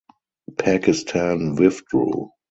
[0.57, 2.31] Pakistan withdrew.